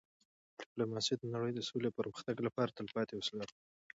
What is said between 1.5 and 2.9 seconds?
د سولې او پرمختګ لپاره